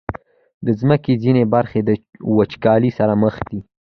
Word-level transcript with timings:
د 0.65 0.67
مځکې 0.89 1.13
ځینې 1.23 1.43
برخې 1.53 1.79
د 1.83 1.89
وچکالۍ 2.37 2.91
سره 2.97 3.13
مخ 3.23 3.35
دي. 3.49 3.59